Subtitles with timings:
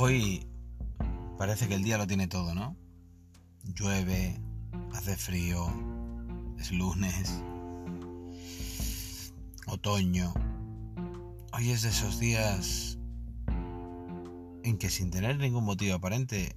[0.00, 0.46] Hoy
[1.38, 2.76] parece que el día lo tiene todo, ¿no?
[3.64, 4.40] Llueve,
[4.94, 5.66] hace frío,
[6.56, 7.42] es lunes,
[9.66, 10.32] otoño.
[11.52, 12.96] Hoy es de esos días
[14.62, 16.54] en que sin tener ningún motivo aparente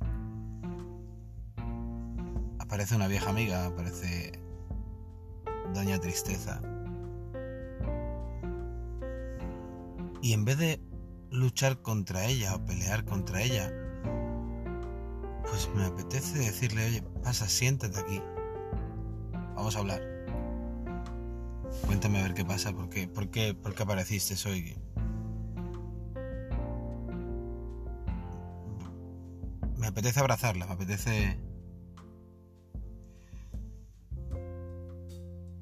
[2.59, 4.33] aparece una vieja amiga, aparece
[5.73, 6.61] Doña Tristeza.
[10.21, 10.90] Y en vez de
[11.31, 13.73] luchar contra ella o pelear contra ella,
[15.49, 18.21] pues me apetece decirle, oye, pasa, siéntate aquí.
[19.55, 20.01] Vamos a hablar.
[21.85, 24.77] Cuéntame a ver qué pasa, por qué, por qué, por qué apareciste hoy.
[29.77, 31.39] Me apetece abrazarla, me apetece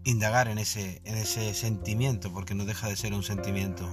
[0.04, 3.88] indagar en ese, en ese sentimiento, porque no deja de ser un sentimiento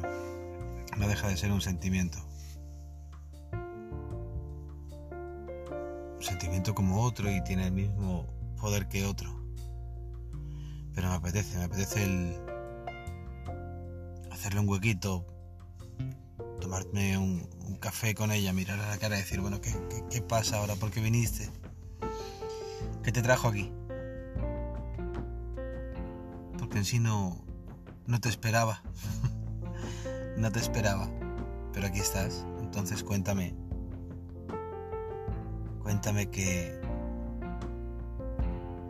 [0.96, 2.18] no deja de ser un sentimiento.
[6.16, 9.44] Un sentimiento como otro y tiene el mismo poder que otro.
[10.94, 12.36] Pero me apetece, me apetece el
[14.30, 15.26] hacerle un huequito,
[16.60, 19.72] tomarme un, café con ella, mirar a la cara y decir, bueno, ¿qué,
[20.10, 20.74] qué pasa ahora?
[20.76, 21.50] ¿Por qué viniste?
[23.02, 23.70] ¿Qué te trajo aquí?
[26.58, 27.44] Porque en sí no,
[28.06, 28.82] no te esperaba.
[30.36, 31.10] No te esperaba,
[31.72, 32.46] pero aquí estás.
[32.60, 33.54] Entonces cuéntame.
[35.82, 36.80] Cuéntame qué,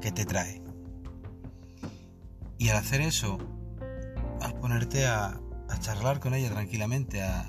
[0.01, 0.63] qué te trae.
[2.59, 3.39] Y al hacer eso,
[4.41, 5.41] al ponerte a,
[5.81, 7.47] charlar con ella tranquilamente, a,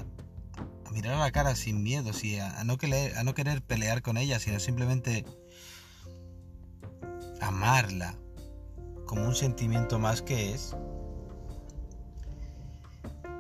[0.92, 2.11] mirar a la cara sin miedo,
[2.42, 5.26] a, no querer, a no querer pelear con ella, sino simplemente
[7.39, 8.16] amarla
[9.06, 10.76] como un sentimiento más que es,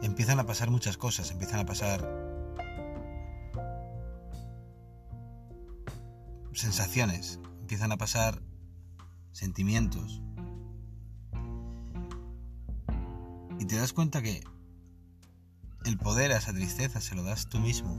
[0.01, 2.27] empiezan a pasar muchas cosas, empiezan a pasar
[6.53, 8.41] sensaciones, empiezan a pasar
[9.31, 10.21] sentimientos.
[13.59, 14.43] Y te das cuenta que
[15.85, 17.95] el poder a esa tristeza se lo das tú mismo.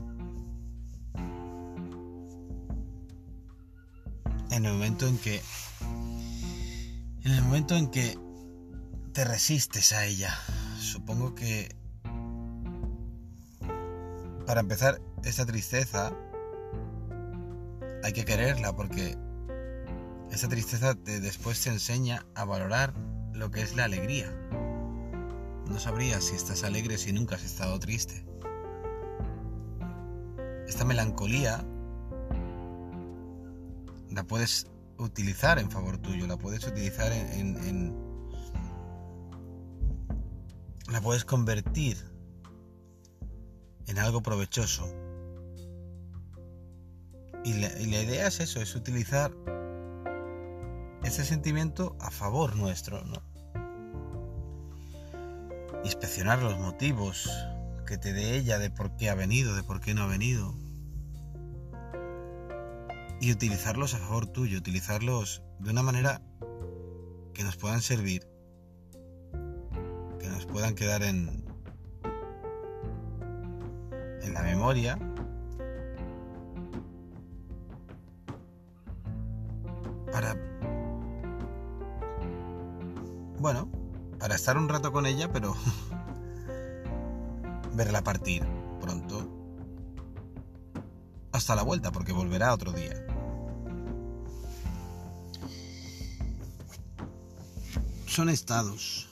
[4.51, 5.41] En el momento en que
[7.23, 8.17] en el momento en que
[9.13, 10.35] te resistes a ella,
[10.79, 11.78] supongo que
[14.49, 16.11] para empezar, esa tristeza
[18.03, 19.15] hay que quererla porque
[20.31, 22.95] esa tristeza te, después te enseña a valorar
[23.31, 24.33] lo que es la alegría.
[25.67, 28.25] No sabrías si estás alegre si nunca has estado triste.
[30.67, 31.63] Esta melancolía
[34.09, 34.65] la puedes
[34.97, 37.93] utilizar en favor tuyo, la puedes utilizar en
[40.91, 42.08] la puedes convertir
[43.89, 44.87] en algo provechoso.
[47.43, 49.31] Y la, idea es eso, es utilizar
[51.03, 53.23] ese sentimiento a favor nuestro, ¿no?
[55.83, 57.29] Inspeccionar los motivos
[57.87, 60.53] que te dé ella de por qué ha venido, de por qué no ha venido.
[63.21, 66.21] Y utilizarlos a favor tuyo, utilizarlos de una manera
[67.33, 68.27] que nos puedan servir,
[70.19, 71.48] que nos puedan quedar en,
[74.33, 74.97] la memoria.
[80.11, 80.35] Para
[83.37, 83.69] bueno
[84.19, 85.55] para estar un rato con ella pero
[87.73, 88.43] verla partir
[88.81, 89.35] pronto.
[91.31, 93.05] Hasta la vuelta porque volverá otro día.
[98.07, 99.07] Son estados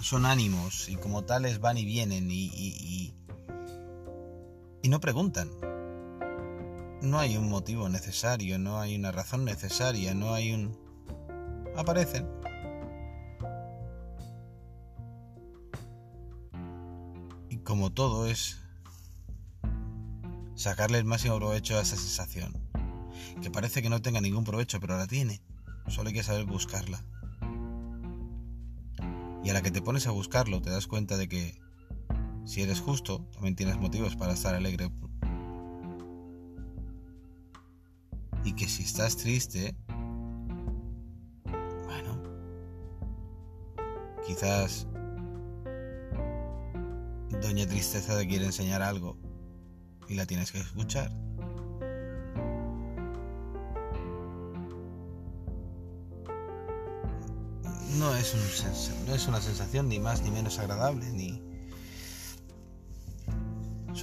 [0.00, 3.14] son ánimos y como tales van y vienen y
[4.88, 5.50] no preguntan.
[7.00, 10.78] No hay un motivo necesario, no hay una razón necesaria, no hay un...
[11.76, 12.28] aparecen.
[17.48, 18.60] Y como todo es
[20.54, 22.52] sacarle el máximo provecho a esa sensación,
[23.42, 25.40] que parece que no tenga ningún provecho, pero la tiene.
[25.88, 27.04] Solo hay que saber buscarla.
[29.42, 31.63] Y a la que te pones a buscarlo te das cuenta de que
[32.44, 34.90] si eres justo, también tienes motivos para estar alegre.
[38.44, 39.74] Y que si estás triste,
[41.86, 42.22] bueno,
[44.26, 44.86] quizás
[47.40, 49.16] Doña Tristeza te quiere enseñar algo
[50.08, 51.10] y la tienes que escuchar.
[57.98, 61.40] No es, un, no es una sensación ni más ni menos agradable, ni,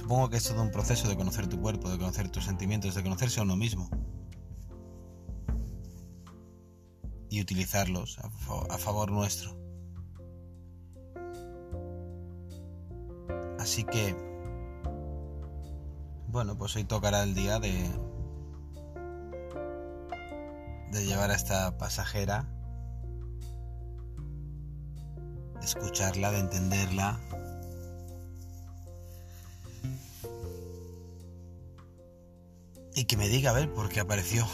[0.02, 3.04] Supongo que es todo un proceso de conocer tu cuerpo, de conocer tus sentimientos, de
[3.04, 3.88] conocerse a uno mismo.
[7.30, 9.56] Y utilizarlos a, favor nuestro.
[13.60, 14.16] Así que,
[16.26, 17.88] bueno, pues hoy tocará el día de,
[20.90, 22.52] de llevar a esta pasajera,
[25.60, 27.20] de escucharla, de entenderla,
[33.02, 34.46] y que me diga a ver por qué apareció.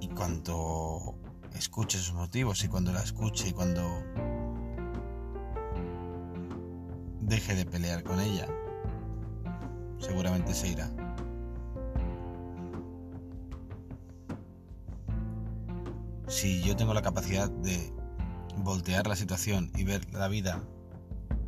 [0.00, 1.14] y cuando
[1.54, 4.02] escuche sus motivos y cuando la escuche y cuando
[7.20, 8.48] deje de pelear con ella,
[10.00, 10.90] seguramente se irá.
[16.26, 17.92] Si yo tengo la capacidad de
[18.56, 20.60] voltear la situación y ver la vida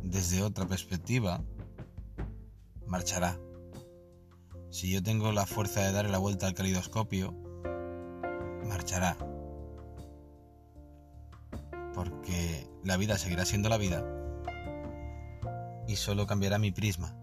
[0.09, 1.43] desde otra perspectiva,
[2.85, 3.39] marchará.
[4.69, 7.33] Si yo tengo la fuerza de darle la vuelta al calidoscopio,
[8.65, 9.17] marchará.
[11.93, 14.05] Porque la vida seguirá siendo la vida
[15.87, 17.15] y solo cambiará mi prisma.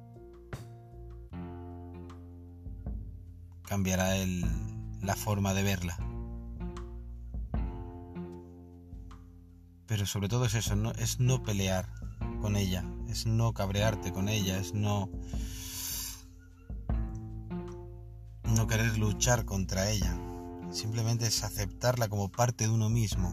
[3.67, 4.45] Cambiará el,
[5.01, 5.97] la forma de verla.
[9.87, 11.94] Pero sobre todo es eso, no, es no pelear
[12.45, 15.09] con ella, es no cabrearte con ella, es no
[18.45, 20.15] no querer luchar contra ella.
[20.71, 23.33] Simplemente es aceptarla como parte de uno mismo.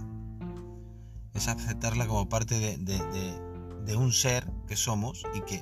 [1.34, 2.78] Es aceptarla como parte de,
[3.86, 5.62] de un ser que somos y que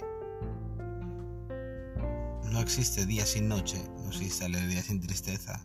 [2.51, 5.59] no existe día sin noche, no existe alegría sin tristeza.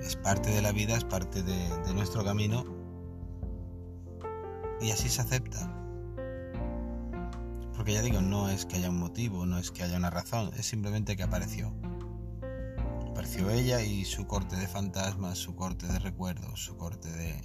[0.00, 2.79] Es parte de la vida, es parte de nuestro camino
[4.80, 5.76] y así se acepta.
[7.74, 10.50] Porque ya digo, no es que haya un motivo, no es que haya una razón,
[10.56, 11.72] es simplemente que apareció.
[13.08, 17.42] Apareció ella y su corte de fantasmas, su corte de recuerdos, su corte de...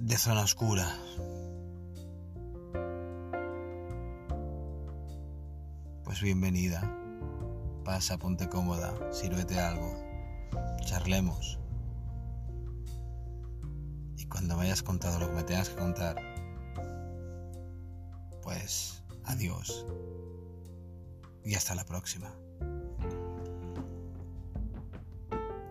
[0.00, 0.86] de zona oscura.
[6.04, 6.94] Pues bienvenida.
[7.84, 9.94] Pasa, ponte cómoda, sírvete algo.
[10.84, 11.58] Charlemos
[14.38, 16.14] cuando me hayas contado lo que me tengas que contar,
[18.40, 19.84] pues adiós
[21.44, 22.32] y hasta la próxima.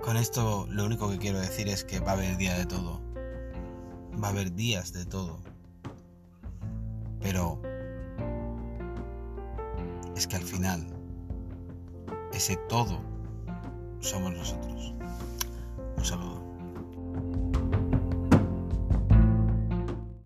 [0.04, 3.02] Con esto lo único que quiero decir es que va a haber día de todo.
[4.22, 5.40] Va a haber días de todo.
[7.22, 7.62] Pero
[10.18, 10.86] es que al final
[12.34, 13.00] ese todo
[14.02, 14.94] somos nosotros.
[15.96, 16.47] Un saludo.